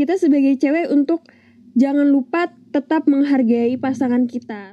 [0.00, 1.28] kita sebagai cewek untuk
[1.76, 4.72] jangan lupa tetap menghargai pasangan kita.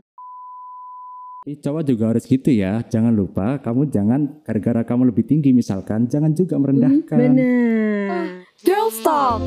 [1.44, 2.80] Cowok juga harus gitu ya.
[2.88, 7.20] Jangan lupa kamu jangan gara-gara kamu lebih tinggi misalkan, jangan juga merendahkan.
[7.20, 8.48] Benar.
[8.64, 9.44] Girls Talk,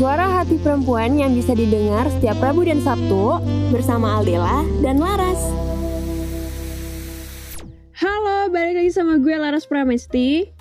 [0.00, 5.40] suara hati perempuan yang bisa didengar setiap Rabu dan Sabtu bersama Aldela dan Laras.
[7.92, 10.59] Halo, balik lagi sama gue Laras Pramesti.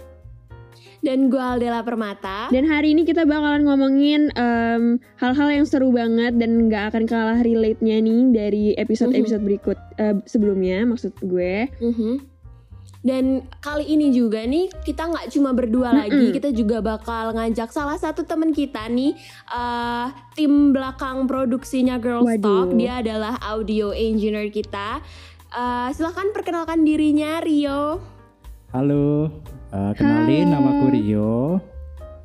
[0.99, 2.51] Dan gue Aldela Permata.
[2.51, 7.39] Dan hari ini kita bakalan ngomongin em, hal-hal yang seru banget dan nggak akan kalah
[7.39, 11.71] relate-nya nih dari episode-episode berikut eh, sebelumnya maksud gue.
[11.79, 12.39] Mhm.
[12.99, 17.95] Dan kali ini juga nih kita nggak cuma berdua lagi, kita juga bakal ngajak salah
[17.95, 19.15] satu temen kita nih
[19.55, 22.43] eh, tim belakang produksinya Girls Waduh.
[22.43, 22.75] Talk.
[22.75, 24.99] Dia adalah audio engineer kita.
[25.49, 28.03] Eh, silahkan perkenalkan dirinya Rio.
[28.75, 29.31] Halo,
[29.69, 30.53] eh, kenalin Halo.
[30.55, 31.37] namaku Rio.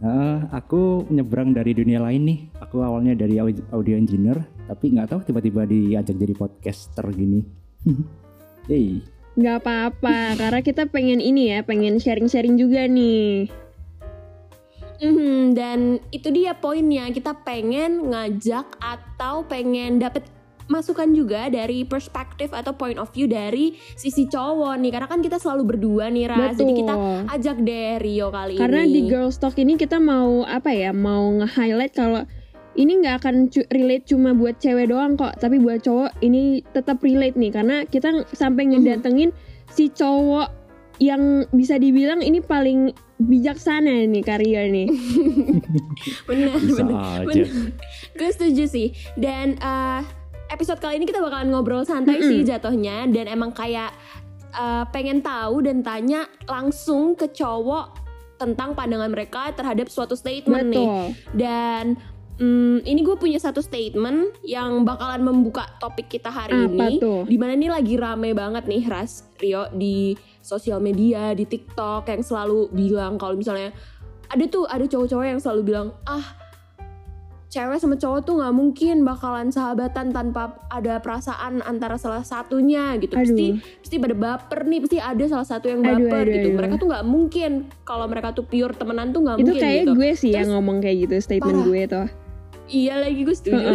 [0.05, 2.39] Eh, aku nyebrang dari dunia lain nih.
[2.61, 4.37] Aku awalnya dari au- audio engineer,
[4.69, 7.41] tapi nggak tahu tiba-tiba diajak jadi podcaster gini.
[8.65, 9.05] Hey,
[9.37, 13.53] Nggak apa-apa, karena kita pengen ini ya, pengen sharing-sharing juga nih.
[15.05, 20.25] Mhm, dan itu dia poinnya kita pengen ngajak atau pengen dapet
[20.67, 24.91] masukan juga dari perspektif atau point of view dari sisi cowok nih.
[24.93, 26.56] Karena kan kita selalu berdua nih Ras.
[26.56, 26.95] Jadi kita
[27.29, 28.93] ajak deh Rio kali Karena ini.
[28.93, 32.25] di Girls Talk ini kita mau apa ya, mau nge-highlight kalau
[32.75, 36.99] ini nggak akan cu- relate cuma buat cewek doang kok, tapi buat cowok ini tetap
[37.05, 37.53] relate nih.
[37.55, 39.31] Karena kita sampai ngedatengin
[39.71, 40.51] si cowok
[41.03, 44.89] yang bisa dibilang ini paling bijaksana nih Karyo nih.
[46.28, 47.23] bener, aja.
[47.27, 47.47] bener.
[48.15, 48.89] gue setuju sih.
[49.15, 50.03] Dan eh,
[50.50, 52.28] episode kali ini kita bakalan ngobrol santai Mm-mm.
[52.28, 53.92] sih jatuhnya dan emang kayak
[54.53, 60.84] eh, pengen tahu dan tanya langsung ke cowok tentang pandangan mereka terhadap suatu statement nih
[60.84, 61.06] Betul.
[61.33, 61.84] Dan
[62.39, 66.98] mm, ini gue punya satu statement yang bakalan membuka topik kita hari Apa ini.
[66.98, 67.22] tuh?
[67.25, 72.22] Di mana ini lagi rame banget nih Ras Rio di sosial media, di TikTok yang
[72.26, 73.71] selalu bilang kalau misalnya
[74.28, 76.25] ada tuh ada cowok-cowok yang selalu bilang ah
[77.54, 83.15] cewek sama cowok tuh nggak mungkin bakalan sahabatan tanpa ada perasaan antara salah satunya gitu.
[83.15, 83.31] Aduh.
[83.31, 83.47] Pasti
[83.78, 86.48] pasti pada baper nih, pasti ada salah satu yang Aduh, baper aduh, gitu.
[86.50, 86.59] aduh.
[86.59, 87.50] Mereka tuh nggak mungkin
[87.87, 89.93] kalau mereka tuh pure temenan tuh nggak Itu mungkin kayak gitu.
[89.94, 91.69] gue sih yang Terus- ngomong kayak gitu statement Parah.
[91.70, 92.06] gue tuh.
[92.64, 93.66] Iya lagi gue setuju.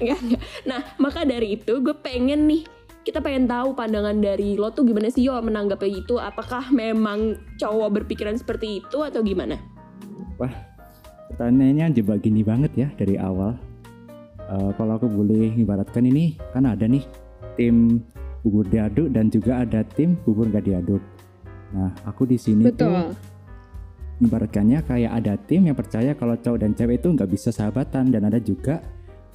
[0.00, 0.40] Enggak, enggak.
[0.64, 2.64] Nah, maka dari itu gue pengen nih
[3.04, 8.02] kita pengen tahu pandangan dari lo tuh gimana sih yo menanggapi itu apakah memang cowok
[8.02, 9.60] berpikiran seperti itu atau gimana?
[11.36, 13.52] Pertanyaannya jebak gini banget ya dari awal.
[14.46, 17.04] Eh, kalau aku boleh ibaratkan ini kan ada nih
[17.60, 18.00] tim
[18.40, 21.02] bubur diaduk dan juga ada tim bubur gak diaduk.
[21.76, 23.12] Nah, aku di sini tuh
[24.22, 28.22] ibaratkannya kayak ada tim yang percaya kalau cowok dan cewek itu nggak bisa sahabatan dan
[28.24, 28.80] ada juga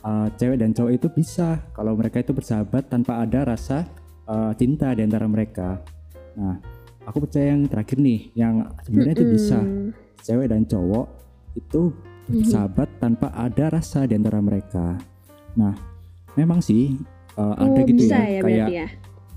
[0.01, 3.85] uh, cewek dan cowok itu bisa kalau mereka itu bersahabat tanpa ada rasa
[4.25, 5.83] uh, cinta di antara mereka.
[6.33, 6.57] Nah,
[7.05, 9.59] aku percaya yang terakhir nih, yang sebenarnya itu bisa
[10.23, 11.20] cewek dan cowok
[11.53, 11.91] itu
[12.27, 14.95] bersahabat tanpa ada rasa di antara mereka.
[15.53, 15.75] Nah,
[16.33, 16.95] memang sih
[17.35, 18.87] uh, ada Oh, gitu bisa ya, ya kayak ya.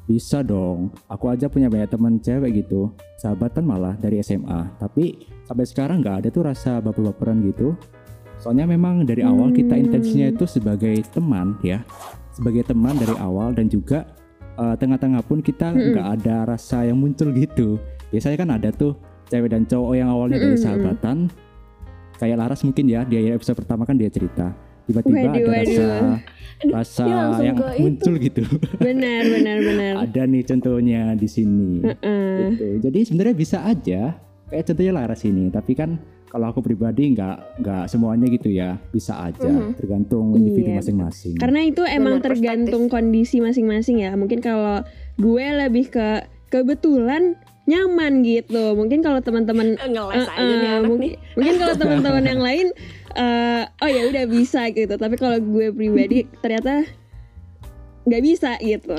[0.05, 0.95] bisa dong.
[1.11, 2.93] Aku aja punya banyak teman cewek gitu.
[3.19, 4.79] Sahabatan malah dari SMA.
[4.79, 7.75] Tapi sampai sekarang nggak ada tuh rasa baper-baperan gitu.
[8.39, 9.85] Soalnya memang dari awal kita Hmm.
[9.89, 11.83] intensinya itu sebagai teman ya.
[12.31, 14.05] Sebagai teman dari awal dan juga
[14.55, 15.99] eh, tengah-tengah pun kita Mm-mm.
[15.99, 17.75] nggak ada rasa yang muncul gitu.
[18.15, 18.95] Biasanya kan ada tuh
[19.27, 20.63] cewek dan cowok yang awalnya dari Mm-mm.
[20.63, 21.17] sahabatan.
[22.17, 24.55] Kayak Laras mungkin ya di episode pertama kan dia cerita.
[24.85, 25.49] Tiba-tiba ada waduh.
[25.49, 25.87] rasa
[26.61, 27.05] Aduh, rasa
[27.41, 27.81] yang ke itu.
[27.81, 28.43] muncul gitu.
[28.79, 29.93] Benar, benar, benar.
[30.03, 32.33] ada nih contohnya di sini Heeh.
[32.51, 32.67] gitu.
[32.83, 34.15] jadi sebenarnya bisa aja
[34.47, 39.17] kayak contohnya Laras ini tapi kan kalau aku pribadi nggak nggak semuanya gitu ya bisa
[39.21, 39.73] aja Mhm.
[39.75, 44.13] tergantung individu Iya, masing-masing Karena itu emang Benar, tergantung kondisi masing-masing ya.
[44.13, 44.85] Mungkin kalau
[45.17, 46.09] gue lebih ke
[46.51, 48.77] kebetulan nyaman gitu.
[48.77, 52.67] Mungkin kalau teman-teman Ngeles aja nih eh, anak mungkin, mungkin kalau teman-teman yang lain
[53.17, 54.94] eh, oh ya udah bisa gitu.
[54.94, 56.85] Tapi kalau gue pribadi ternyata
[58.05, 58.97] nggak bisa gitu.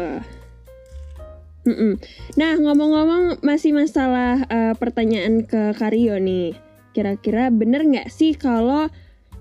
[1.66, 1.98] Mm-mm.
[2.38, 6.58] Nah ngomong-ngomong masih masalah eh, pertanyaan ke Kario nih.
[6.94, 8.90] Kira-kira bener nggak sih kalau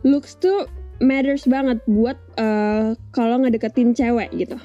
[0.04, 0.68] looks tuh
[1.00, 4.56] matters banget buat eh, kalau ngedeketin cewek gitu?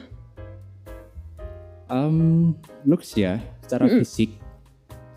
[1.90, 2.54] Em,
[2.86, 4.06] looks ya secara Mm-mm.
[4.06, 4.49] fisik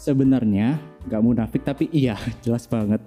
[0.02, 0.76] sebenarnya
[1.06, 2.98] nggak munafik tapi iya jelas banget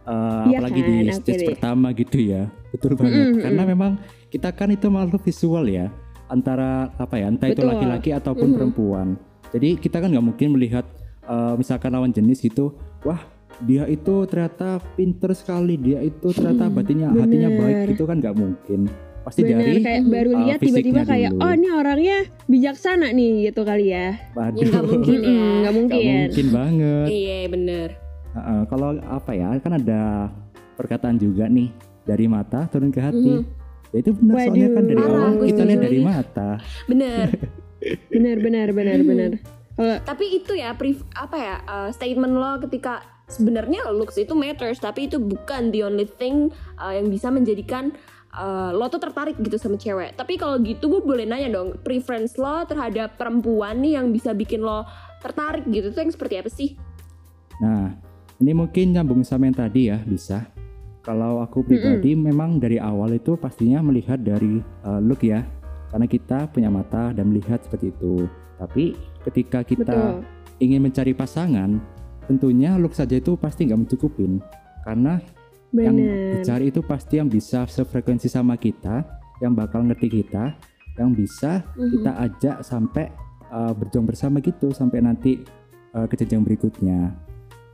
[0.00, 1.48] Eh, Iya apalagi kan, di stage deh.
[1.54, 3.72] pertama gitu ya betul banget Mm-mm, karena mm-mm.
[3.76, 3.92] memang
[4.26, 5.86] kita kan itu makhluk visual ya
[6.26, 7.70] antara apa ya entah itu Betul.
[7.70, 8.56] laki-laki ataupun Mhm.
[8.56, 9.08] perempuan
[9.52, 10.88] jadi kita kan nggak mungkin melihat
[11.22, 13.20] eh, misalkan lawan jenis gitu wah
[13.60, 17.60] dia itu ternyata pinter sekali dia itu ternyata Hmm, batinnya hatinya bener.
[17.60, 18.80] baik itu kan nggak mungkin
[19.30, 21.40] pasti Bener dari kayak baru uh, lihat tiba-tiba kayak dulu.
[21.40, 24.18] oh ini orangnya bijaksana nih gitu kali ya.
[24.32, 25.30] waduh Ya nggak mungkin ya.
[25.30, 26.18] Nggak nggak mungkin.
[26.26, 27.88] mungkin banget Iya bener.
[28.30, 30.00] Heeh, kalau apa ya kan ada
[30.74, 31.70] perkataan juga nih
[32.02, 33.42] dari mata turun ke hati Mhm.
[33.88, 36.50] ya itu benar soalnya kan dari awal kita lihat dari mata
[36.84, 37.26] Bener.
[38.12, 39.06] Benar benar benar Mhm.
[39.06, 39.32] benar.
[39.72, 44.76] Kalau tapi itu ya prif- apa ya uh, statement lo ketika sebenarnya looks itu matters
[44.76, 47.94] tapi itu bukan the only thing uh, yang bisa menjadikan
[48.36, 52.36] uh, lo tuh tertarik gitu sama cewek tapi kalau gitu gue boleh nanya dong preference
[52.36, 54.86] lo terhadap perempuan nih yang bisa bikin lo
[55.24, 56.74] tertarik gitu tuh yang seperti apa sih
[57.60, 57.92] Nah,
[58.40, 60.48] ini mungkin nyambung sama yang tadi ya, bisa.
[61.04, 65.44] Kalau aku pribadi memang dari awal itu pastinya melihat dari uh, look ya.
[65.92, 68.28] Karena kita punya mata dan melihat seperti itu.
[68.56, 68.96] Tapi
[69.28, 70.24] ketika kita betul.
[70.60, 71.80] ingin mencari pasangan,
[72.28, 74.40] tentunya look saja itu pasti nggak mencukupin.
[74.84, 75.20] Karena
[75.72, 76.42] yang Benar.
[76.42, 79.06] dicari itu pasti yang bisa sefrekuensi sama kita,
[79.38, 80.54] yang bakal ngerti kita,
[80.98, 81.90] yang bisa Mhm.
[81.94, 83.06] kita ajak sampai
[83.50, 85.42] uh, berjuang bersama gitu sampai nanti
[85.94, 87.14] uh, ke jenjang berikutnya.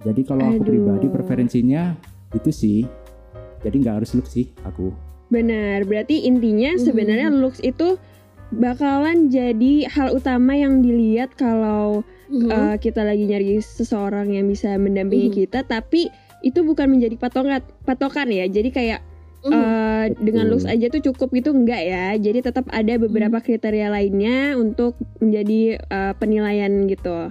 [0.05, 1.97] Jadi kalau aku pribadi preferensinya
[2.33, 2.81] itu sih.
[3.65, 4.93] Jadi nggak harus look sih aku.
[5.27, 6.81] Benar, berarti intinya Mhm.
[6.81, 7.97] sebenarnya looks itu
[8.55, 12.47] bakalan jadi hal utama yang dilihat kalau Mhm.
[12.47, 15.37] uh, kita lagi nyari seseorang yang bisa mendampingi Mhm.
[15.43, 16.07] kita, tapi
[16.45, 18.49] itu bukan menjadi patokan patokan ya.
[18.49, 19.01] Jadi kayak
[19.47, 19.53] Mhm.
[19.55, 20.59] uh, dengan Betul.
[20.59, 22.07] looks aja tuh cukup itu enggak ya.
[22.19, 27.31] Jadi tetap ada beberapa kriteria lainnya untuk menjadi uh, penilaian gitu.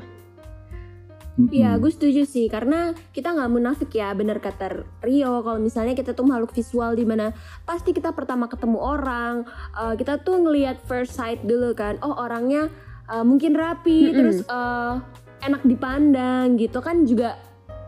[1.35, 1.51] Mm-mm.
[1.51, 5.43] Iya, gue setuju sih karena kita nggak munafik ya, bener kata Rio.
[5.43, 7.35] Kalau misalnya kita tuh makhluk visual di mana
[7.67, 9.43] pasti kita pertama ketemu orang,
[9.75, 11.99] eh, kita tuh ngelihat first sight dulu kan.
[11.99, 12.71] Oh orangnya
[13.11, 14.15] eh, mungkin rapi, Mm-mm.
[14.15, 14.93] terus eh,
[15.43, 17.35] enak dipandang gitu kan juga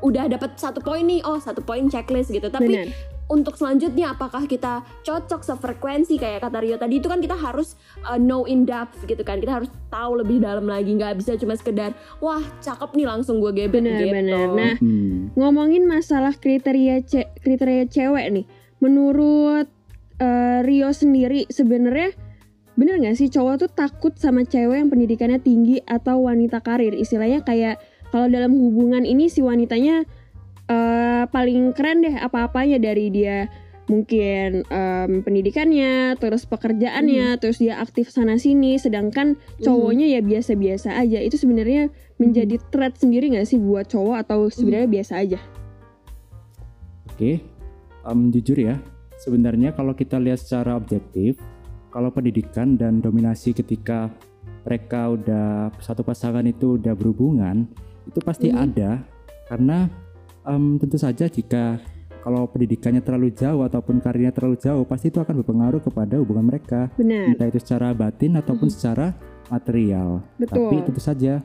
[0.02, 1.22] udah dapat satu poin nih.
[1.26, 2.48] Oh satu poin checklist gitu.
[2.48, 2.90] Tapi Benar.
[3.28, 7.76] untuk selanjutnya apakah kita cocok sefrekuensi kayak kata Rio tadi itu kan kita harus
[8.08, 11.60] uh, know in depth gitu kan kita harus tahu lebih dalam lagi nggak bisa cuma
[11.60, 11.92] sekedar
[12.24, 14.48] wah cakep nih langsung gue gebet Benar, gitu benar.
[14.56, 15.36] Nah, Mm-mm.
[15.36, 18.46] ngomongin masalah kriteria ce- kriteria cewek nih
[18.80, 19.68] menurut
[20.24, 22.16] eh, Rio sendiri sebenarnya
[22.78, 27.42] bener nggak sih cowok tuh takut sama cewek yang pendidikannya tinggi atau wanita karir istilahnya
[27.42, 27.82] kayak
[28.14, 30.04] kalau dalam hubungan ini si wanitanya
[30.68, 33.48] eh, paling keren deh apa-apanya dari dia.
[33.88, 41.24] Mungkin em, pendidikannya terus pekerjaannya terus dia aktif sana sini sedangkan cowoknya ya biasa-biasa aja.
[41.24, 41.88] Itu sebenarnya
[42.20, 45.40] menjadi threat sendiri nggak sih buat cowok atau sebenarnya biasa aja?
[47.08, 47.40] Oke,
[48.08, 48.80] Em, jujur ya,
[49.20, 51.36] sebenarnya kalau kita lihat secara objektif,
[51.92, 54.08] kalau pendidikan dan dominasi ketika
[54.64, 57.68] mereka udah satu pasangan itu udah berhubungan,
[58.08, 58.58] itu pasti Mhm.
[58.58, 58.92] ada
[59.46, 59.78] karena
[60.44, 61.76] em, tentu saja jika
[62.20, 66.92] kalau pendidikannya terlalu jauh ataupun karirnya terlalu jauh, pasti itu akan berpengaruh kepada hubungan mereka,
[66.96, 68.74] benar entah itu secara batin ataupun Mhm.
[68.74, 69.16] secara
[69.48, 70.24] material.
[70.36, 70.68] Betul.
[70.68, 71.40] Tapi tentu saja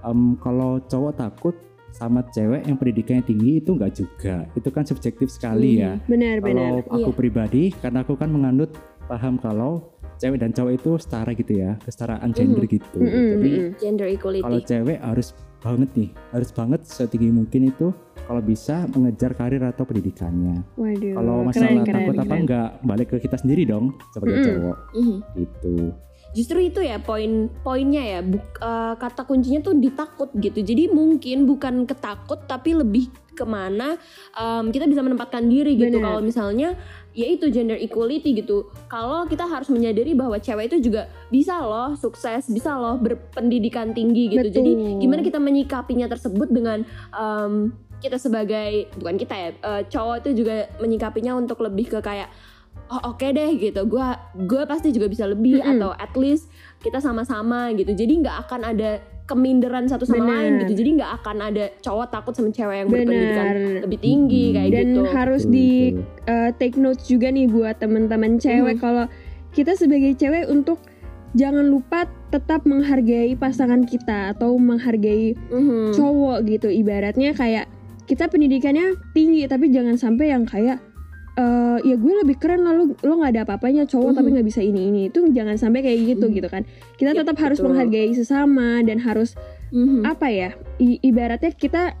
[0.00, 1.54] em, kalau cowok takut
[1.90, 4.46] sama cewek yang pendidikannya tinggi itu enggak juga.
[4.54, 5.98] Itu kan subjektif sekali ya.
[6.04, 7.18] benar benar Kalau aku Iya.
[7.18, 8.70] pribadi, karena aku kan menganut
[9.06, 12.98] paham kalau cewek dan cowok itu setara gitu ya, kesetaraan gender gitu.
[12.98, 13.68] Mm-mm, Jadi mm-mm.
[13.76, 17.90] gender equality kalau cewek harus banget nih, harus banget setinggi mungkin itu
[18.24, 20.62] kalau bisa mengejar karir atau pendidikannya.
[20.74, 22.40] waduh Kalau keren masalah keren takut apa keren.
[22.40, 24.46] enggak, balik ke kita sendiri dong sebagai Mm-mm.
[24.46, 25.16] cowok Mhm.
[25.34, 25.74] gitu.
[26.32, 30.60] Justru itu ya poin poinnya ya buk- eh, kata kuncinya tuh ditakut gitu.
[30.60, 33.94] Jadi mungkin bukan ketakut tapi lebih ke mana
[34.34, 36.02] em, kita bisa menempatkan diri gitu.
[36.02, 36.74] Kalau misalnya
[37.14, 38.66] yaitu gender equality gitu.
[38.90, 44.30] Kalau kita harus menyadari bahwa cewek itu juga bisa loh sukses bisa loh berpendidikan tinggi
[44.30, 44.42] gitu.
[44.42, 44.54] Betul.
[44.58, 46.82] jadi gimana kita menyikapinya tersebut dengan
[47.14, 52.30] em, kita sebagai bukan kita ya eh, cowok itu juga menyikapinya untuk lebih ke kayak
[52.88, 54.06] oh oke deh gitu gue
[54.44, 55.76] gue pasti juga bisa lebih Mm-mm.
[55.76, 58.90] atau at least kita sama-sama gitu jadi nggak akan ada
[59.28, 60.32] keminderan satu sama Benar.
[60.32, 63.80] lain gitu jadi nggak akan ada cowok takut sama cewek yang berpendidikan Benar.
[63.84, 65.70] lebih tinggi kayak dan gitu harus Betul, di
[66.24, 68.82] uh, take notes juga nih buat teman-teman cewek Mhm.
[68.82, 69.04] kalau
[69.52, 70.80] kita sebagai cewek untuk
[71.36, 75.92] jangan lupa tetap menghargai pasangan kita atau menghargai Mhm.
[75.92, 77.68] cowok gitu ibaratnya kayak
[78.08, 80.80] kita pendidikannya tinggi tapi jangan sampai yang kayak
[81.38, 84.34] eh ya gue lebih keren lah lo lo nggak ada apa-apanya cowok tapi Mhm.
[84.34, 86.34] nggak bisa ini ini itu jangan sampai kayak gitu Mhm.
[86.34, 86.62] gitu kan
[86.98, 87.68] kita Yap, tetap harus betul.
[87.70, 89.38] menghargai sesama dan harus
[89.70, 90.02] Mhm.
[90.02, 91.94] apa ya i- ibaratnya kita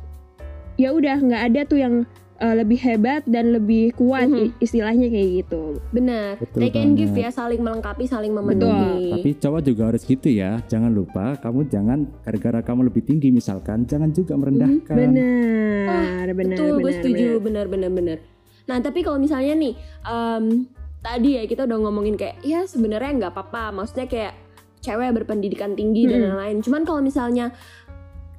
[0.74, 1.94] ya udah nggak ada tuh yang
[2.38, 4.38] uh, lebih hebat dan lebih kuat Mhm.
[4.40, 5.82] i- istilahnya kayak gitu.
[5.90, 6.38] Benar.
[6.38, 8.54] Betul Take and give ya, saling melengkapi, saling Betul.
[8.62, 9.10] memenuhi.
[9.10, 10.62] Tapi cowok juga harus gitu ya.
[10.64, 14.94] Jangan lupa kamu jangan gara-gara kamu lebih tinggi misalkan, jangan juga merendahkan.
[14.94, 17.66] Benar, benar, Betul, gue benar, setuju, benar.
[17.66, 18.18] benar, benar, benar.
[18.68, 20.68] Nah, tapi kalau misalnya nih, em,
[21.00, 23.72] tadi ya kita udah ngomongin kayak, ya sebenarnya nggak apa-apa.
[23.72, 24.34] Maksudnya kayak
[24.84, 26.28] cewek berpendidikan tinggi dan Mm-mm.
[26.36, 26.58] lain-lain.
[26.62, 27.50] Cuman kalau misalnya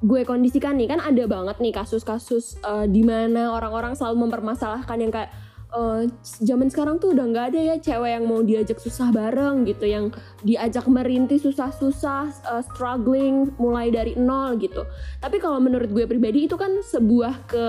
[0.00, 5.12] gue kondisikan nih kan ada banget nih kasus-kasus eh, di mana orang-orang selalu mempermasalahkan yang
[5.12, 5.28] kayak
[5.76, 6.08] eh,
[6.40, 10.08] zaman sekarang tuh udah nggak ada ya cewek yang mau diajak susah bareng gitu yang
[10.40, 14.88] diajak merintis susah-susah eh, struggling mulai dari nol gitu
[15.20, 17.64] tapi kalau menurut gue pribadi itu kan sebuah ke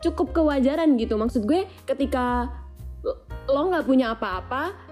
[0.00, 1.14] cukup kewajaran gitu.
[1.14, 2.48] Maksud gue ketika
[3.46, 4.88] lo- nggak punya apa-apa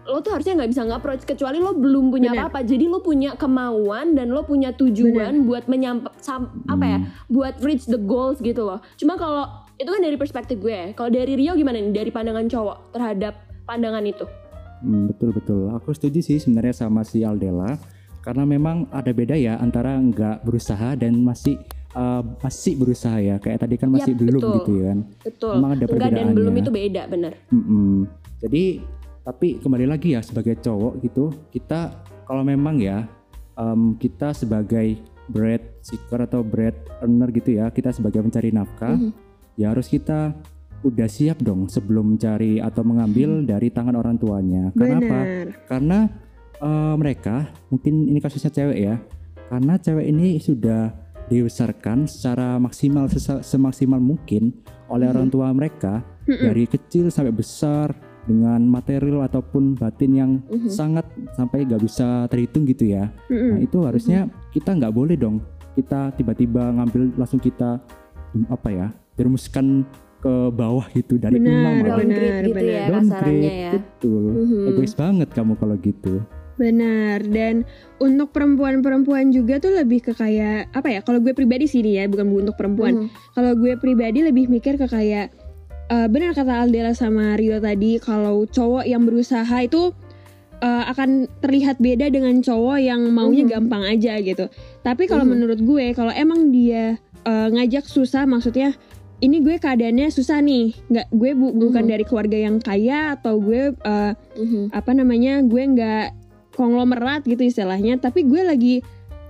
[0.00, 2.64] lo tuh harusnya nggak bisa nge-approach kecuali lo belum punya apa-apa.
[2.64, 7.08] Jadi lo punya kemauan dan lo punya tujuan buat menyampa sam- apa ya Hmm.
[7.28, 8.80] buat reach the goals gitu loh.
[8.96, 9.46] Cuma kalau
[9.76, 10.72] itu kan dari perspektif gue.
[10.72, 10.86] Ya.
[10.92, 11.92] kalau dari Rio gimana nih?
[11.94, 13.34] Dari pandangan cowok terhadap
[13.64, 14.24] pandangan itu?
[14.80, 15.68] Hmm, betul betul.
[15.70, 17.76] Aku setuju sih sebenarnya sama si Aldela.
[18.20, 21.56] Karena memang ada beda ya antara nggak berusaha dan masih
[21.92, 23.36] uh, masih berusaha ya.
[23.36, 24.54] Kayak tadi kan masih Yap, belum betul.
[24.56, 24.98] gitu kan.
[25.20, 28.06] betul Emang ada enggak dan belum itu beda bener Mm-mm.
[28.40, 28.64] Jadi
[29.20, 31.92] tapi kembali lagi ya sebagai cowok gitu kita
[32.24, 33.04] kalau memang ya
[33.54, 34.96] em, kita sebagai
[35.28, 39.12] bread seeker atau bread earner gitu ya kita sebagai pencari nafkah Mhm.
[39.54, 40.32] ya harus kita
[40.80, 44.72] udah siap dong sebelum mencari atau mengambil dari tangan orang tuanya.
[44.72, 45.04] Kenapa?
[45.20, 45.46] Benar.
[45.68, 45.98] Karena
[46.56, 47.36] eh, mereka
[47.68, 48.96] mungkin ini kasusnya cewek ya.
[49.46, 50.88] Karena cewek ini sudah
[51.30, 53.06] dibesarkan secara maksimal
[53.40, 54.50] semaksimal mungkin
[54.86, 55.14] oleh Mhm.
[55.14, 56.42] orang tua mereka Mm-mm.
[56.44, 60.68] dari kecil sampai besar dengan material ataupun batin yang Mhm.
[60.68, 63.08] sangat sampai nggak bisa terhitung gitu ya.
[63.26, 63.50] Mm-mm.
[63.54, 64.20] Nah itu harusnya
[64.50, 65.38] kita nggak boleh dong
[65.70, 67.78] kita tiba-tiba ngambil langsung kita
[68.30, 69.86] hmm, apa ya termuskan
[70.18, 71.80] ke bawah gitu dari malah.
[71.80, 71.96] benar.
[71.96, 74.22] downgrade gitu ya Downgrade, kasarannya ya betul.
[74.36, 74.68] Mhm.
[74.68, 76.14] Egois banget kamu kalau gitu.
[76.60, 77.64] Benar dan
[77.96, 81.00] untuk perempuan-perempuan juga tuh lebih ke kayak apa ya?
[81.00, 82.92] Kalau gue pribadi sih nih ya, bukan bu- untuk perempuan.
[82.94, 83.08] Mhm.
[83.32, 85.32] Kalau gue pribadi lebih mikir ke kayak
[85.88, 89.90] eh, benar kata Aldela sama Rio tadi kalau cowok yang berusaha itu
[90.60, 93.50] eh, akan terlihat beda dengan cowok yang maunya Mhm.
[93.50, 94.44] gampang aja gitu.
[94.78, 95.30] Tapi kalau Mhm.
[95.32, 98.76] menurut gue kalau emang dia eh, ngajak susah maksudnya
[99.18, 101.90] ini gue keadaannya susah nih, nggak gue bu- bukan Mhm.
[101.90, 103.76] dari keluarga yang kaya atau gue
[104.34, 104.70] Mhm.
[104.70, 106.04] apa namanya gue nggak
[106.52, 108.74] konglomerat gitu istilahnya tapi gue lagi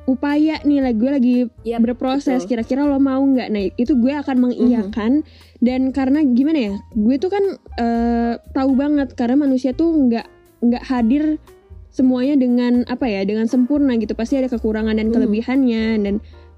[0.08, 3.48] upaya nih lagi gue lagi Yap, berproses kira-kira lo mau nggak?
[3.52, 5.22] Nah itu gue akan mengiyakan
[5.62, 7.44] dan karena gimana ya gue tuh kan
[7.78, 10.26] eh, tahu banget karena manusia tuh nggak
[10.66, 11.38] nggak hadir
[11.90, 14.18] semuanya dengan apa ya dengan sempurna gitu.
[14.18, 15.14] Pasti ada kekurangan dan Mhm.
[15.14, 16.14] kelebihannya dan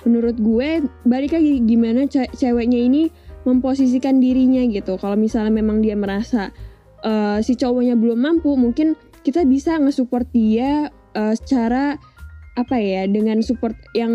[0.09, 3.12] menurut gue balik lagi gimana ce- ceweknya ini
[3.45, 4.97] memposisikan dirinya gitu.
[4.97, 6.54] Kalau misalnya memang dia merasa
[7.02, 11.97] eh, si cowoknya belum mampu mungkin kita bisa nge-support dia eh, secara
[12.52, 14.12] apa ya dengan support yang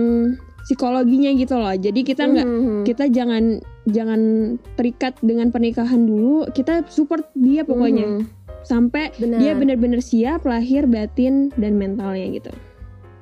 [0.62, 2.82] psikologinya gitu loh jadi kita nggak Mhm.
[2.86, 4.22] kita jangan jangan
[4.76, 8.22] terikat dengan pernikahan dulu kita support dia pokoknya Mhm.
[8.62, 9.40] sampai Benar.
[9.40, 12.52] dia benar-benar siap lahir batin dan mentalnya gitu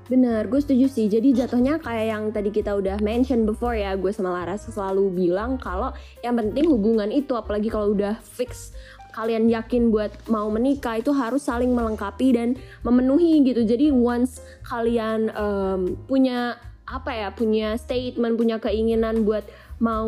[0.05, 1.09] Bener, gue setuju sih.
[1.09, 5.57] Jadi jatuhnya kayak yang tadi kita udah mention before ya, gue sama Laras selalu bilang
[5.57, 5.89] kalau
[6.21, 8.69] yang penting hubungan itu, apalagi kalau udah fix
[9.15, 13.63] kalian yakin buat mau menikah itu harus saling melengkapi dan memenuhi gitu.
[13.63, 20.07] Jadi once kalian em, punya apa ya, punya statement, punya keinginan buat mau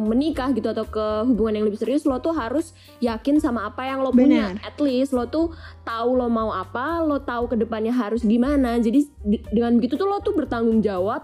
[0.00, 4.00] menikah gitu atau ke hubungan yang lebih serius, lo tuh harus yakin sama apa yang
[4.00, 4.56] lo punya.
[4.64, 5.52] At least lo tuh
[5.84, 8.80] tahu lo mau apa, lo tahu ke depannya harus gimana.
[8.80, 11.20] Jadi di- dengan begitu tuh lo tuh bertanggung jawab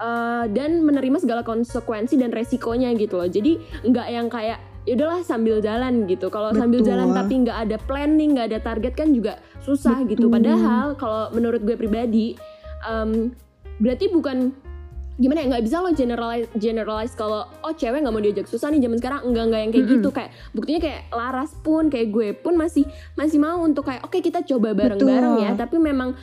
[0.00, 3.28] uh, dan menerima segala konsekuensi dan resikonya gitu loh.
[3.30, 6.32] Jadi nggak yang kayak ya udahlah sambil jalan gitu.
[6.32, 10.28] Kalau sambil jalan tapi nggak ada planning, nggak ada target kan juga susah gitu.
[10.28, 10.36] Betul.
[10.40, 12.36] Padahal kalau menurut gue pribadi,
[12.86, 13.32] um,
[13.80, 14.52] berarti bukan
[15.20, 18.80] gimana ya nggak bisa lo generalize generalize kalau oh cewek nggak mau diajak susah nih
[18.88, 19.94] zaman sekarang enggak enggak yang kayak Mm-mm.
[20.00, 22.88] gitu kayak buktinya kayak Laras pun kayak gue pun masih
[23.20, 26.16] masih mau untuk kayak oke kita coba bareng-bareng ya tapi memang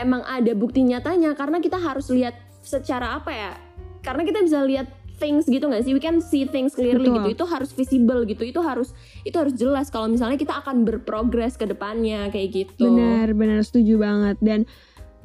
[0.00, 2.32] emang ada bukti nyatanya karena kita harus lihat
[2.64, 3.52] secara apa ya
[4.00, 4.88] karena kita bisa lihat
[5.22, 7.22] things gitu nggak sih we can see things clearly Betul.
[7.22, 8.90] gitu itu harus visible gitu itu harus
[9.22, 14.02] itu harus jelas kalau misalnya kita akan berprogres ke depannya kayak gitu benar benar setuju
[14.02, 14.66] banget dan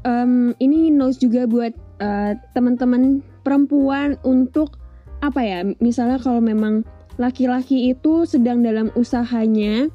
[0.05, 4.77] em, ini notes juga buat eh, teman-teman perempuan untuk
[5.19, 6.85] apa ya misalnya kalau memang
[7.17, 9.89] laki-laki itu sedang dalam usahanya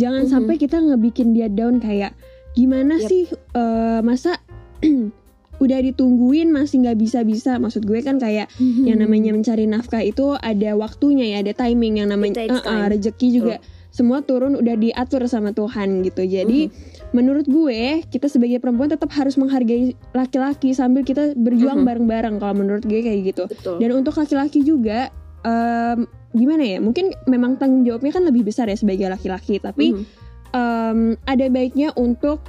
[0.00, 0.32] jangan Mhm.
[0.32, 2.16] sampai kita ngebikin dia down kayak
[2.56, 3.04] gimana Yep.
[3.04, 4.40] sih eh, masa
[5.62, 7.56] udah ditungguin masih nggak bisa-bisa.
[7.56, 12.10] Maksud gue kan kayak yang namanya mencari nafkah itu ada waktunya ya ada timing yang
[12.10, 12.90] namanya eh, time.
[12.90, 13.56] rezeki juga.
[13.92, 16.24] Semua turun udah diatur sama Tuhan gitu.
[16.24, 16.72] Jadi
[17.12, 21.86] menurut gue kita sebagai perempuan tetap harus menghargai laki-laki sambil kita berjuang Mhm.
[21.86, 23.44] bareng-bareng kalau menurut gue kayak gitu.
[23.46, 23.76] Betul.
[23.78, 28.74] Dan untuk laki-laki juga em, gimana ya mungkin memang tanggung jawabnya kan lebih besar ya
[28.74, 29.60] sebagai laki-laki.
[29.60, 30.02] Tapi Mhm.
[30.50, 32.40] em, ada baiknya untuk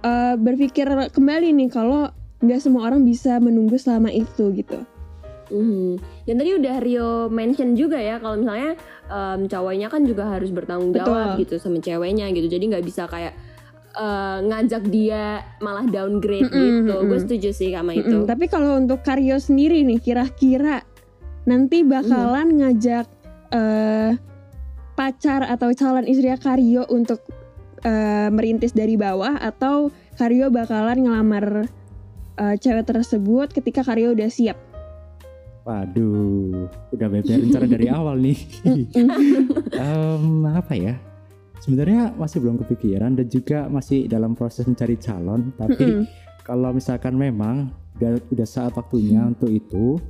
[0.00, 2.08] eh, berpikir kembali nih kalau
[2.40, 4.80] nggak semua orang bisa menunggu selama itu gitu.
[5.50, 5.98] Mhm.
[6.24, 8.78] Dan tadi udah Rio mention juga ya kalau misalnya
[9.10, 11.40] em, cowoknya kan juga harus bertanggung jawab Betul.
[11.44, 12.46] gitu sama ceweknya gitu.
[12.46, 13.34] Jadi nggak bisa kayak
[13.98, 16.94] eh, ngajak dia malah downgrade Mm-mm, gitu.
[16.96, 17.08] mm-mm.
[17.10, 18.18] Gue setuju sih sama Mm-mm, itu.
[18.24, 20.86] Tapi kalau untuk Karyo sendiri nih kira-kira
[21.44, 23.10] nanti bakalan ngajak
[23.50, 24.14] eh,
[24.94, 27.26] pacar atau calon istri Karyo untuk
[27.82, 31.66] eh, merintis dari bawah atau Karyo bakalan ngelamar
[32.40, 34.56] eh, cewek tersebut ketika Karyo udah siap.
[35.60, 38.38] Waduh, udah beda rencana dari awal nih.
[39.76, 40.96] Em, apa ya?
[41.60, 45.52] Sebenarnya masih belum kepikiran dan juga masih dalam proses mencari calon.
[45.60, 46.08] Tapi
[46.48, 47.68] kalau misalkan memang
[48.00, 50.00] udah udah saat waktunya untuk itu,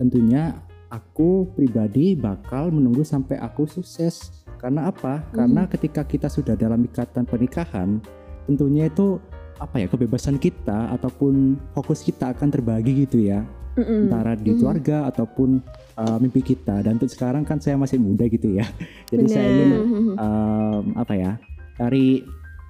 [0.00, 0.56] tentunya
[0.88, 4.42] aku pribadi bakal menunggu sampai aku sukses.
[4.56, 5.28] Karena apa?
[5.36, 8.00] Karena ketika kita sudah dalam ikatan pernikahan,
[8.48, 9.20] tentunya itu
[9.56, 14.06] apa ya kebebasan kita ataupun fokus kita akan terbagi gitu ya Mm-mm.
[14.06, 14.58] antara di Mhm.
[14.58, 15.58] keluarga ataupun
[15.94, 18.66] uh, mimpi kita dan untuk sekarang kan saya masih muda gitu ya
[19.10, 19.54] jadi saya Benar.
[19.54, 20.12] ingin Mhm.
[20.14, 21.32] um, apa ya
[21.74, 22.22] cari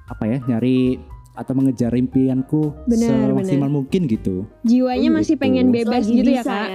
[0.05, 0.97] apa ya nyari
[1.35, 5.43] atau mengejar impianku Benar, semaksimal mungkin gitu Jiwanya Oh, masih gitu.
[5.43, 6.69] pengen bebas Selagi gitu ya bisa kak.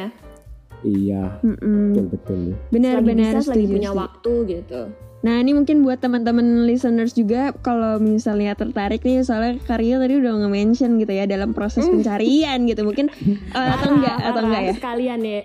[0.82, 1.78] iya Mm-mm.
[1.88, 3.98] betul betul Selagi Benar-benar bisa, selagi setuju punya sih.
[3.98, 4.82] waktu gitu.
[5.20, 10.32] Nah ini mungkin buat teman-teman listeners juga kalau misalnya tertarik nih soalnya Karyo tadi udah
[10.40, 12.00] nge-mention gitu ya dalam proses Hmm.
[12.00, 13.12] pencarian gitu mungkin
[13.58, 15.42] eh, atau enggak atau enggak ya Sekalian ya.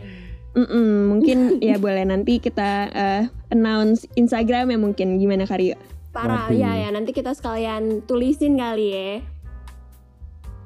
[0.54, 5.75] Mm-mm, mungkin ya boleh nanti kita eh, announce Instagram ya mungkin gimana Karyo
[6.14, 6.54] Parah Waduh.
[6.54, 9.11] ya ya nanti kita sekalian tulisin kali ya.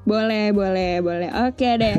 [0.05, 1.97] boleh boleh boleh oke deh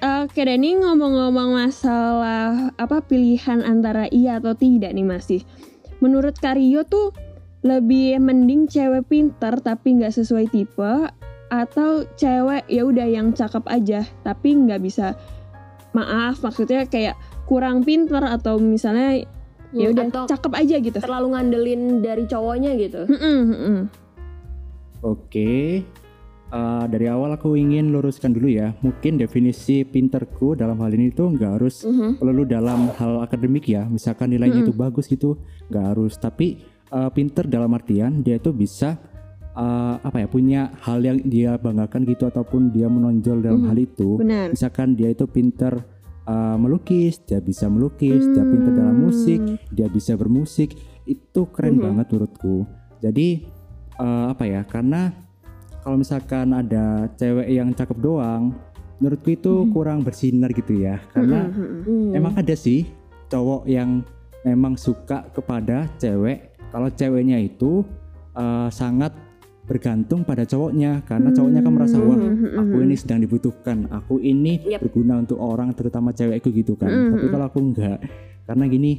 [0.00, 5.40] Oke deh, ini ngomong-ngomong masalah apa pilihan antara iya atau tidak nih masih.
[6.00, 7.12] Menurut Karyo tuh
[7.60, 10.92] lebih mending cewek pinter tapi nggak sesuai tipe
[11.50, 15.18] atau cewek ya udah yang cakep aja tapi nggak bisa
[15.92, 19.26] maaf maksudnya kayak kurang pinter atau misalnya
[19.74, 20.98] ya udah Atau cakep aja gitu.
[21.02, 23.06] terlalu ngandelin dari cowoknya gitu.
[23.10, 23.78] Mm-mm, mm-mm.
[25.02, 25.52] oke
[26.50, 31.30] Uh, dari awal aku ingin luruskan dulu ya mungkin definisi pinterku dalam hal ini tuh
[31.30, 32.18] nggak harus Mhm.
[32.18, 35.38] perlu dalam hal akademik ya misalkan nilainya itu bagus gitu
[35.70, 36.58] nggak harus tapi
[36.90, 38.98] uh, pinter dalam artian dia itu bisa
[39.54, 43.68] uh, apa ya punya hal yang dia banggakan gitu ataupun dia menonjol dalam Mhm.
[43.70, 44.46] hal itu Benar.
[44.50, 45.86] misalkan dia itu pinter
[46.26, 49.38] uh, melukis dia bisa melukis dia pinter dalam musik
[49.70, 50.74] dia bisa bermusik
[51.06, 51.82] itu keren Mhm.
[51.86, 52.66] banget menurutku
[52.98, 53.46] jadi
[53.98, 55.29] uh, apa ya karena
[55.80, 58.52] kalau misalkan ada cewek yang cakep doang
[59.00, 61.48] menurutku itu kurang bersinar gitu ya karena.
[61.48, 62.12] Hmm.
[62.12, 62.84] Emang ada sih
[63.32, 64.04] cowok yang
[64.44, 66.52] memang suka kepada cewek.
[66.70, 67.82] Kalau ceweknya itu
[68.36, 69.16] uh, sangat
[69.66, 74.58] bergantung pada cowoknya karena cowoknya kan merasa wah Hmm, aku ini sedang dibutuhkan, aku ini
[74.66, 74.82] Yap.
[74.82, 76.90] berguna untuk orang terutama cewekku gitu kan.
[76.90, 77.32] Hmm, Tapi hmm.
[77.32, 77.98] kalau aku enggak,
[78.50, 78.92] karena gini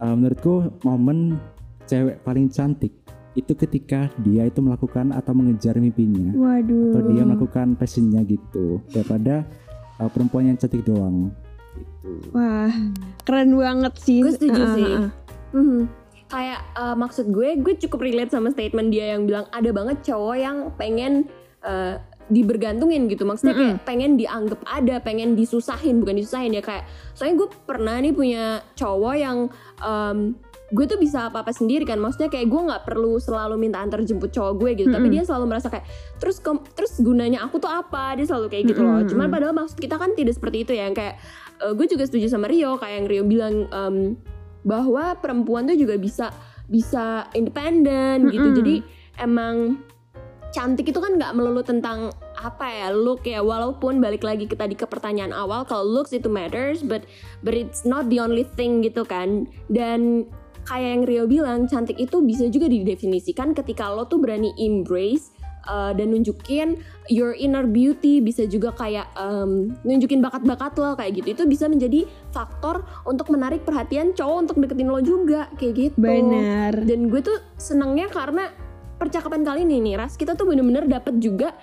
[0.00, 1.36] uh, menurutku momen
[1.84, 2.96] cewek paling cantik
[3.36, 6.96] itu ketika dia itu melakukan atau mengejar mimpinya Waduh.
[6.96, 9.44] atau dia melakukan passionnya gitu daripada
[10.00, 11.30] uh, perempuan yang cantik doang
[11.76, 12.32] gitu.
[12.32, 12.72] Wah,
[13.22, 14.24] keren banget sih.
[14.24, 14.88] Gue setuju Ah, sih.
[14.88, 15.10] ah, ah.
[15.52, 15.80] Mhm.
[16.26, 20.34] Kayak eh, maksud gue, gue cukup relate sama statement dia yang bilang ada banget cowok
[20.34, 21.28] yang pengen
[21.62, 23.22] eh, dibergantungin gitu.
[23.22, 26.82] Maksudnya kayak pengen dianggap ada, pengen disusahin, bukan disusahin ya kayak.
[27.14, 28.44] Soalnya gue pernah nih punya
[28.74, 29.38] cowok yang
[29.78, 30.34] em,
[30.66, 32.02] gue tuh bisa apa-apa sendiri kan.
[32.02, 34.88] Maksudnya kayak gue nggak perlu selalu minta antar jemput cowok gue gitu.
[34.90, 35.14] Tapi Mm-mm.
[35.14, 35.86] dia selalu merasa kayak
[36.18, 38.18] terus ke- terus gunanya aku tuh apa?
[38.18, 38.98] Dia selalu kayak gitu loh.
[38.98, 39.10] Mm-mm.
[39.10, 40.90] Cuman padahal maksud kita kan tidak seperti itu ya.
[40.90, 41.14] Yang kayak
[41.62, 43.96] eh, gue juga setuju sama Rio kayak yang Rio bilang em,
[44.66, 46.34] bahwa perempuan tuh juga bisa
[46.66, 48.58] bisa independen gitu Mm-mm.
[48.58, 48.74] jadi
[49.22, 49.78] emang
[50.50, 54.72] cantik itu kan nggak melulu tentang apa ya look ya walaupun balik lagi ke tadi
[54.72, 57.04] ke pertanyaan awal kalau looks itu matters but
[57.44, 60.24] but it's not the only thing gitu kan dan
[60.66, 65.30] kayak yang Rio bilang cantik itu bisa juga didefinisikan ketika lo tuh berani embrace
[65.70, 71.28] uh, dan nunjukin your inner beauty bisa juga kayak um, nunjukin bakat-bakat lo kayak gitu
[71.38, 76.74] itu bisa menjadi faktor untuk menarik perhatian cowok untuk deketin lo juga kayak gitu Benar.
[76.82, 78.50] dan gue tuh senangnya karena
[78.96, 81.54] percakapan kali ini nih Ras kita tuh bener-bener dapet juga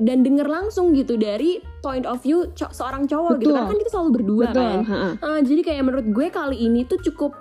[0.00, 3.56] dan denger langsung gitu dari point of view co- seorang cowok gitu Betul.
[3.60, 4.56] karena kan kita selalu berdua Betul.
[4.56, 4.78] kan.
[5.20, 7.36] Ah, jadi kayak menurut gue kali ini tuh cukup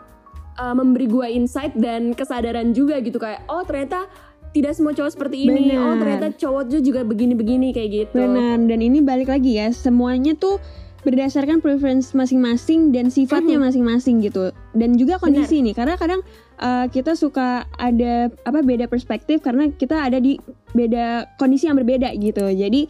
[0.58, 4.10] uh, memberi gue insight dan kesadaran juga gitu kayak oh ternyata
[4.52, 6.00] tidak semua cowok seperti ini oh Benar.
[6.00, 10.60] ternyata cowok tuh juga begini-begini kayak gitu Benar, dan ini balik lagi ya, semuanya tuh
[11.02, 13.64] berdasarkan preference masing-masing dan sifatnya Mhm.
[13.66, 14.54] masing-masing gitu.
[14.78, 16.22] Dan juga kondisi nih, karena kadang
[16.62, 20.38] uh, kita suka ada apa beda perspektif karena kita ada di
[20.78, 22.46] beda kondisi yang berbeda gitu.
[22.46, 22.86] Jadi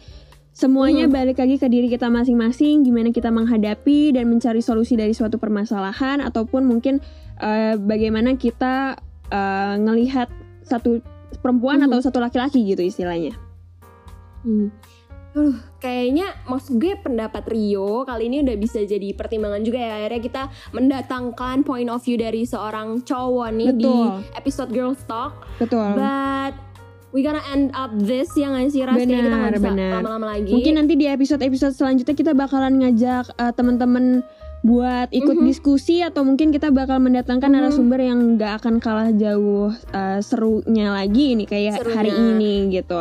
[0.52, 1.12] semuanya Mhm.
[1.12, 6.20] balik lagi ke diri kita masing-masing, gimana kita menghadapi dan mencari solusi dari suatu permasalahan
[6.20, 7.00] ataupun mungkin
[7.40, 9.00] uh, bagaimana kita
[9.32, 10.28] uh, ngelihat
[10.62, 11.00] satu
[11.40, 11.88] perempuan Mhm.
[11.88, 13.32] atau satu laki-laki gitu istilahnya.
[14.44, 14.68] Hmm.
[15.32, 20.20] Aduh, kayaknya maksud gue pendapat Rio kali ini udah bisa jadi pertimbangan juga ya akhirnya
[20.20, 20.42] kita
[20.76, 24.28] mendatangkan point of view dari seorang cowok nih di Betul.
[24.36, 25.96] episode Girls Talk Betul.
[25.96, 26.52] but
[27.12, 30.50] we gonna end up this yang nggak sih Ras kita nggak Benar, bisa lama-lama lagi
[30.50, 34.24] Mungkin nanti di episode-episode selanjutnya kita bakalan ngajak uh, teman-teman
[34.62, 35.44] buat ikut Mhm.
[35.44, 37.56] diskusi atau mungkin kita bakal mendatangkan Mhm.
[37.58, 41.96] narasumber yang nggak akan kalah jauh uh, serunya lagi ini kayak Serunya.
[41.98, 42.94] hari ini gitu.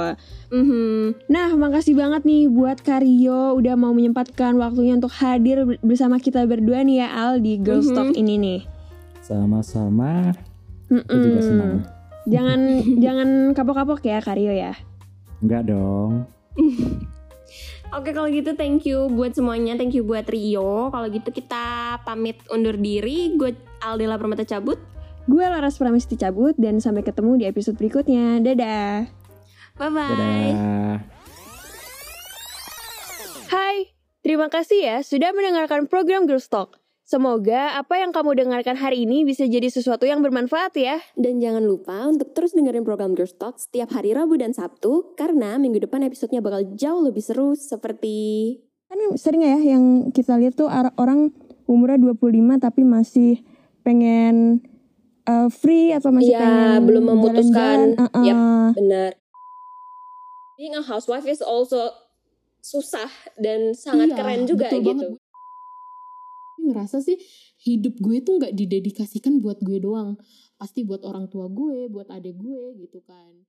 [0.50, 1.30] Mhm.
[1.30, 6.44] Nah, makasih banget nih buat Kario udah mau menyempatkan waktunya untuk hadir ber- bersama kita
[6.44, 7.94] berdua nih ya Al di Girls Mhm.
[7.94, 8.60] Talk ini nih.
[9.22, 10.34] Sama-sama.
[10.90, 11.74] Aku juga senang.
[12.30, 12.60] Jangan
[13.04, 14.74] jangan kapok-kapok ya Kario ya.
[15.42, 16.26] Enggak dong.
[17.92, 22.40] Oke kalau gitu thank you buat semuanya Thank you buat Rio Kalau gitu kita pamit
[22.48, 23.52] undur diri Gue
[23.84, 24.80] Aldela Permata cabut
[25.30, 28.42] Gue Laras Pramesti cabut dan sampai ketemu di episode berikutnya.
[28.42, 29.06] Dadah.
[29.78, 30.96] Bye-bye Dadah.
[33.54, 33.94] Hai,
[34.26, 36.81] terima kasih ya sudah mendengarkan program Girls Talk.
[37.12, 40.96] Semoga apa yang kamu dengarkan hari ini bisa jadi sesuatu yang bermanfaat ya.
[41.20, 45.60] Dan jangan lupa untuk terus dengerin program Girls Talk setiap hari Rabu dan Sabtu karena
[45.60, 48.56] minggu depan episodenya bakal jauh lebih seru seperti
[48.88, 51.36] Kan sering ya yang kita lihat tuh orang
[51.68, 53.44] umurnya 25 tapi masih
[53.84, 54.64] pengen
[55.28, 58.00] uh, free atau masih Iya, pengen belum memutuskan.
[58.00, 58.24] Uh-uh.
[58.24, 58.40] Yap.
[58.80, 59.12] benar.
[60.56, 61.92] Being a housewife is also
[62.64, 64.96] susah dan sangat Iya, keren juga gitu.
[64.96, 65.31] banget.
[66.62, 67.18] Ngerasa sih
[67.66, 70.18] hidup gue tuh nggak didedikasikan buat gue doang.
[70.60, 73.46] Pasti buat orang tua gue, buat adik gue gitu kan.